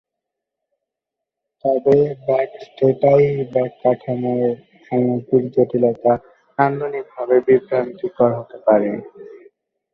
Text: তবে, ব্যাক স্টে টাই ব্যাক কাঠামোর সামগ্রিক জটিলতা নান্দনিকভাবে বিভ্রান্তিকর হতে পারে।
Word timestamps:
তবে, 1.65 1.97
ব্যাক 2.25 2.51
স্টে 2.63 2.87
টাই 3.01 3.23
ব্যাক 3.53 3.71
কাঠামোর 3.81 4.49
সামগ্রিক 4.85 5.45
জটিলতা 5.53 6.13
নান্দনিকভাবে 6.59 7.35
বিভ্রান্তিকর 7.47 8.29
হতে 8.39 8.57
পারে। 8.65 8.89